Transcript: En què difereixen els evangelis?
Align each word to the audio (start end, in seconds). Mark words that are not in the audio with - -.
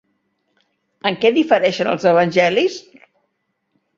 En 1.09 1.17
què 1.25 1.31
difereixen 1.35 1.91
els 1.93 2.09
evangelis? 2.13 2.79